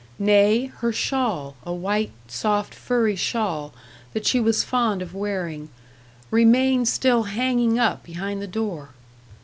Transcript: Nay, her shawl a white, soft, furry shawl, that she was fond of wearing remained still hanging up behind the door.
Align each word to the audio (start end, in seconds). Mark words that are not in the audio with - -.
Nay, 0.17 0.65
her 0.77 0.91
shawl 0.91 1.55
a 1.63 1.71
white, 1.71 2.09
soft, 2.25 2.73
furry 2.73 3.15
shawl, 3.15 3.71
that 4.13 4.25
she 4.25 4.39
was 4.39 4.63
fond 4.63 5.03
of 5.03 5.13
wearing 5.13 5.69
remained 6.31 6.87
still 6.87 7.25
hanging 7.25 7.77
up 7.77 8.01
behind 8.03 8.41
the 8.41 8.47
door. 8.47 8.95